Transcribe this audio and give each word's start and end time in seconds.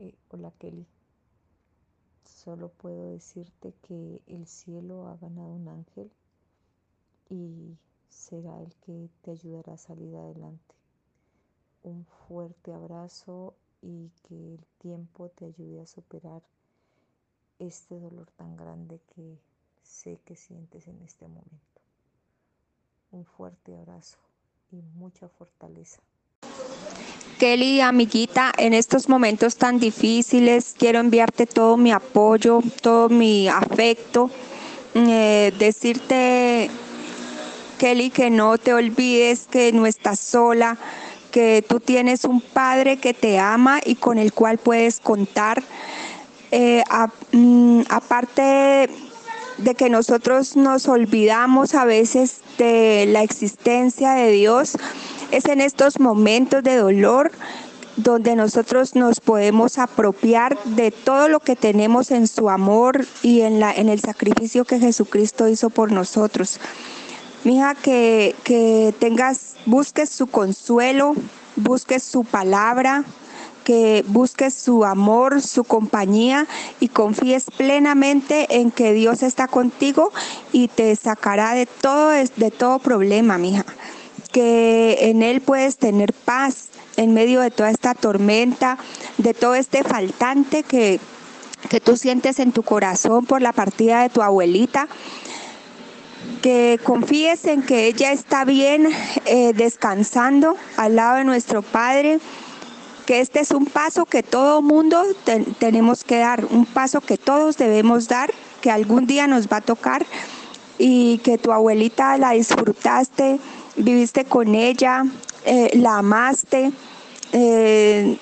Eh, 0.00 0.14
hola 0.28 0.52
Kelly, 0.60 0.86
solo 2.24 2.68
puedo 2.68 3.10
decirte 3.10 3.74
que 3.82 4.22
el 4.28 4.46
cielo 4.46 5.08
ha 5.08 5.16
ganado 5.16 5.48
un 5.48 5.66
ángel 5.66 6.08
y 7.28 7.76
será 8.08 8.62
el 8.62 8.72
que 8.76 9.10
te 9.22 9.32
ayudará 9.32 9.72
a 9.72 9.76
salir 9.76 10.14
adelante. 10.14 10.76
Un 11.82 12.04
fuerte 12.04 12.72
abrazo 12.72 13.56
y 13.82 14.10
que 14.22 14.54
el 14.54 14.64
tiempo 14.78 15.30
te 15.30 15.46
ayude 15.46 15.80
a 15.80 15.86
superar 15.86 16.42
este 17.58 17.98
dolor 17.98 18.30
tan 18.36 18.56
grande 18.56 19.00
que 19.16 19.36
sé 19.82 20.20
que 20.24 20.36
sientes 20.36 20.86
en 20.86 21.02
este 21.02 21.26
momento. 21.26 21.82
Un 23.10 23.24
fuerte 23.24 23.76
abrazo 23.76 24.18
y 24.70 24.76
mucha 24.76 25.28
fortaleza. 25.28 26.00
Kelly, 27.38 27.80
amiguita, 27.80 28.52
en 28.58 28.74
estos 28.74 29.08
momentos 29.08 29.54
tan 29.56 29.78
difíciles 29.78 30.74
quiero 30.76 30.98
enviarte 30.98 31.46
todo 31.46 31.76
mi 31.76 31.92
apoyo, 31.92 32.60
todo 32.82 33.08
mi 33.08 33.46
afecto, 33.46 34.28
eh, 34.94 35.52
decirte, 35.56 36.68
Kelly, 37.78 38.10
que 38.10 38.30
no 38.30 38.58
te 38.58 38.74
olvides 38.74 39.46
que 39.48 39.72
no 39.72 39.86
estás 39.86 40.18
sola, 40.18 40.76
que 41.30 41.64
tú 41.66 41.78
tienes 41.78 42.24
un 42.24 42.40
padre 42.40 42.96
que 42.96 43.14
te 43.14 43.38
ama 43.38 43.80
y 43.84 43.94
con 43.94 44.18
el 44.18 44.32
cual 44.32 44.58
puedes 44.58 44.98
contar. 44.98 45.62
Eh, 46.50 46.82
mm, 47.30 47.82
aparte 47.88 48.90
de 49.58 49.74
que 49.76 49.88
nosotros 49.90 50.56
nos 50.56 50.88
olvidamos 50.88 51.74
a 51.74 51.84
veces 51.84 52.40
de 52.58 53.06
la 53.06 53.22
existencia 53.22 54.12
de 54.14 54.32
Dios, 54.32 54.76
es 55.30 55.44
en 55.46 55.60
estos 55.60 56.00
momentos 56.00 56.62
de 56.62 56.76
dolor 56.76 57.30
donde 57.96 58.36
nosotros 58.36 58.94
nos 58.94 59.20
podemos 59.20 59.78
apropiar 59.78 60.56
de 60.64 60.92
todo 60.92 61.28
lo 61.28 61.40
que 61.40 61.56
tenemos 61.56 62.12
en 62.12 62.28
su 62.28 62.48
amor 62.48 63.04
y 63.22 63.40
en, 63.40 63.58
la, 63.58 63.72
en 63.74 63.88
el 63.88 64.00
sacrificio 64.00 64.64
que 64.64 64.78
Jesucristo 64.78 65.48
hizo 65.48 65.68
por 65.68 65.90
nosotros. 65.90 66.60
Mija, 67.42 67.74
que, 67.74 68.36
que 68.44 68.94
tengas, 69.00 69.56
busques 69.66 70.10
su 70.10 70.28
consuelo, 70.28 71.14
busques 71.56 72.04
su 72.04 72.22
palabra, 72.22 73.04
que 73.64 74.04
busques 74.06 74.54
su 74.54 74.84
amor, 74.84 75.42
su 75.42 75.64
compañía 75.64 76.46
y 76.78 76.88
confíes 76.88 77.46
plenamente 77.56 78.60
en 78.60 78.70
que 78.70 78.92
Dios 78.92 79.24
está 79.24 79.48
contigo 79.48 80.12
y 80.52 80.68
te 80.68 80.94
sacará 80.94 81.54
de 81.54 81.66
todo, 81.66 82.10
de 82.10 82.50
todo 82.52 82.78
problema, 82.78 83.38
mija 83.38 83.64
que 84.32 85.10
en 85.10 85.22
Él 85.22 85.40
puedes 85.40 85.76
tener 85.78 86.12
paz 86.12 86.68
en 86.96 87.14
medio 87.14 87.40
de 87.40 87.50
toda 87.50 87.70
esta 87.70 87.94
tormenta, 87.94 88.78
de 89.18 89.34
todo 89.34 89.54
este 89.54 89.84
faltante 89.84 90.62
que, 90.62 91.00
que 91.68 91.80
tú 91.80 91.96
sientes 91.96 92.38
en 92.38 92.52
tu 92.52 92.62
corazón 92.62 93.26
por 93.26 93.42
la 93.42 93.52
partida 93.52 94.02
de 94.02 94.08
tu 94.08 94.22
abuelita. 94.22 94.88
Que 96.42 96.78
confíes 96.84 97.44
en 97.46 97.62
que 97.62 97.86
ella 97.86 98.12
está 98.12 98.44
bien 98.44 98.88
eh, 99.26 99.52
descansando 99.54 100.56
al 100.76 100.96
lado 100.96 101.16
de 101.16 101.24
nuestro 101.24 101.62
Padre, 101.62 102.20
que 103.06 103.20
este 103.20 103.40
es 103.40 103.52
un 103.52 103.64
paso 103.64 104.04
que 104.04 104.22
todo 104.22 104.60
mundo 104.60 105.02
tenemos 105.58 106.04
que 106.04 106.18
dar, 106.18 106.44
un 106.44 106.66
paso 106.66 107.00
que 107.00 107.16
todos 107.16 107.56
debemos 107.56 108.06
dar, 108.06 108.30
que 108.60 108.70
algún 108.70 109.06
día 109.06 109.26
nos 109.26 109.48
va 109.48 109.56
a 109.56 109.60
tocar 109.62 110.04
y 110.78 111.18
que 111.18 111.38
tu 111.38 111.52
abuelita 111.52 112.18
la 112.18 112.32
disfrutaste, 112.32 113.38
viviste 113.78 114.24
con 114.24 114.54
ella, 114.54 115.04
eh, 115.44 115.70
la 115.74 115.98
amaste, 115.98 116.72
eh, 117.32 118.18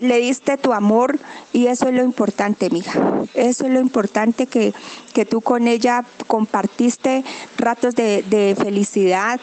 le 0.00 0.18
diste 0.18 0.56
tu 0.56 0.72
amor 0.72 1.18
y 1.52 1.66
eso 1.66 1.88
es 1.88 1.94
lo 1.94 2.04
importante, 2.04 2.70
mija. 2.70 3.24
Eso 3.34 3.66
es 3.66 3.72
lo 3.72 3.80
importante 3.80 4.46
que, 4.46 4.72
que 5.12 5.24
tú 5.24 5.40
con 5.40 5.66
ella 5.66 6.04
compartiste 6.26 7.24
ratos 7.56 7.94
de, 7.94 8.22
de 8.22 8.54
felicidad, 8.56 9.40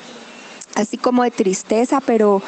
así 0.75 0.97
como 0.97 1.23
de 1.23 1.31
tristeza, 1.31 1.99
pero 1.99 2.41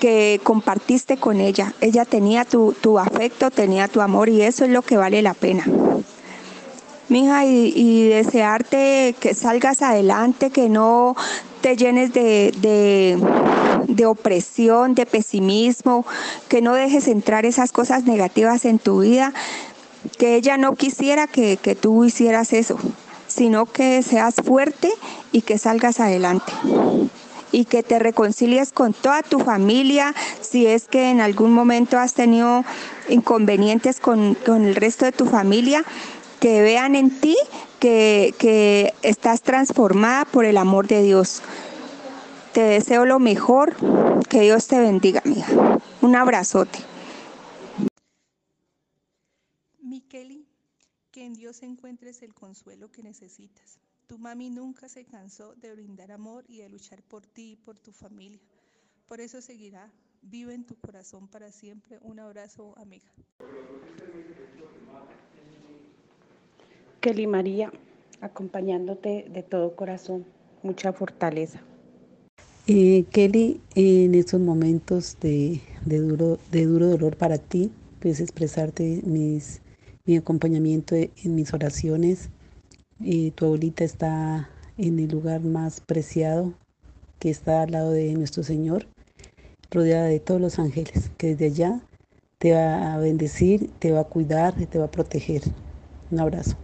que 0.00 0.40
compartiste 0.42 1.16
con 1.16 1.40
ella. 1.40 1.74
Ella 1.80 2.04
tenía 2.04 2.44
tu, 2.44 2.72
tu, 2.72 2.98
afecto, 2.98 3.50
tenía 3.50 3.86
tu 3.86 4.00
amor 4.00 4.28
y 4.28 4.42
eso 4.42 4.64
es 4.64 4.70
lo 4.70 4.82
que 4.82 4.96
vale 4.96 5.22
la 5.22 5.34
pena. 5.34 5.64
Mija, 7.08 7.44
y, 7.44 7.72
y 7.76 8.08
desearte 8.08 9.14
que 9.20 9.34
salgas 9.34 9.82
adelante, 9.82 10.50
que 10.50 10.68
no 10.68 11.14
te 11.62 11.76
llenes 11.76 12.12
de, 12.12 12.52
de, 13.88 14.06
opresión, 14.06 14.94
de 14.94 15.06
pesimismo, 15.06 16.04
que 16.48 16.60
no 16.60 16.74
dejes 16.74 17.08
entrar 17.08 17.46
esas 17.46 17.72
cosas 17.72 18.04
negativas 18.04 18.64
en 18.64 18.78
tu 18.78 19.00
vida, 19.00 19.32
que 20.18 20.34
ella 20.34 20.58
no 20.58 20.74
quisiera 20.74 21.26
que, 21.26 21.56
que 21.56 21.74
tú 21.74 22.04
hicieras 22.04 22.52
eso, 22.52 22.76
sino 23.28 23.66
que 23.66 24.02
seas 24.02 24.34
fuerte 24.44 24.92
y 25.30 25.42
que 25.42 25.56
salgas 25.56 26.00
adelante 26.00 26.52
y 27.52 27.66
que 27.66 27.82
te 27.82 27.98
reconcilies 27.98 28.72
con 28.72 28.94
toda 28.94 29.22
tu 29.22 29.38
familia, 29.38 30.14
si 30.40 30.66
es 30.66 30.88
que 30.88 31.10
en 31.10 31.20
algún 31.20 31.52
momento 31.52 31.98
has 31.98 32.14
tenido 32.14 32.64
inconvenientes 33.10 34.00
con, 34.00 34.34
con 34.34 34.64
el 34.64 34.74
resto 34.74 35.04
de 35.04 35.12
tu 35.12 35.26
familia, 35.26 35.84
que 36.40 36.62
vean 36.62 36.96
en 36.96 37.10
ti 37.10 37.36
que, 37.78 38.94
estás 39.02 39.42
transformada 39.42 40.24
por 40.24 40.44
el 40.44 40.56
amor 40.56 40.86
de 40.86 41.02
Dios. 41.02 41.42
Te 42.52 42.60
deseo 42.60 43.06
lo 43.06 43.18
mejor, 43.18 43.74
que 44.28 44.42
Dios 44.42 44.66
te 44.66 44.78
bendiga, 44.78 45.22
amiga. 45.24 45.78
Un 46.02 46.16
abrazote. 46.16 46.78
Mi 49.80 50.02
Kelly, 50.02 50.46
que 51.10 51.24
en 51.24 51.32
Dios 51.32 51.62
encuentres 51.62 52.22
el 52.22 52.34
consuelo 52.34 52.90
que 52.90 53.02
necesitas. 53.02 53.78
Tu 54.06 54.18
mami 54.18 54.50
nunca 54.50 54.90
se 54.90 55.06
cansó 55.06 55.54
de 55.54 55.72
brindar 55.72 56.12
amor 56.12 56.44
y 56.46 56.58
de 56.58 56.68
luchar 56.68 57.02
por 57.02 57.24
ti 57.24 57.52
y 57.52 57.56
por 57.56 57.78
tu 57.78 57.90
familia. 57.90 58.42
Por 59.06 59.22
eso 59.22 59.40
seguirá 59.40 59.90
vive 60.20 60.52
en 60.52 60.64
tu 60.64 60.76
corazón 60.76 61.28
para 61.28 61.50
siempre. 61.50 61.98
Un 62.02 62.20
abrazo, 62.20 62.74
amiga. 62.76 63.10
Kelly 67.00 67.26
María, 67.26 67.72
acompañándote 68.20 69.24
de 69.28 69.42
todo 69.42 69.74
corazón, 69.74 70.26
mucha 70.62 70.92
fortaleza. 70.92 71.62
Eh, 72.68 73.06
Kelly, 73.10 73.60
en 73.74 74.14
estos 74.14 74.40
momentos 74.40 75.16
de, 75.20 75.60
duro, 75.84 76.38
dolor 76.50 77.16
para 77.16 77.38
ti, 77.38 77.72
puedes 77.98 78.20
expresarte 78.20 79.02
mi 79.04 80.16
acompañamiento 80.16 80.94
en 80.94 81.34
mis 81.34 81.52
oraciones. 81.52 82.28
Eh, 83.04 83.32
tu 83.34 83.46
abuelita 83.46 83.82
está 83.82 84.48
en 84.78 85.00
el 85.00 85.10
lugar 85.10 85.40
más 85.40 85.80
preciado, 85.80 86.54
que 87.18 87.30
está 87.30 87.62
al 87.62 87.72
lado 87.72 87.90
de 87.90 88.12
nuestro 88.12 88.44
Señor, 88.44 88.86
rodeada 89.72 90.06
de 90.06 90.20
todos 90.20 90.40
los 90.40 90.60
ángeles, 90.60 91.10
que 91.18 91.34
desde 91.34 91.46
allá 91.46 91.80
te 92.38 92.52
va 92.52 92.94
a 92.94 92.98
bendecir, 92.98 93.70
te 93.80 93.90
va 93.90 94.00
a 94.00 94.04
cuidar, 94.04 94.54
te 94.54 94.78
va 94.78 94.84
a 94.84 94.90
proteger. 94.90 95.42
Un 96.12 96.20
abrazo. 96.20 96.56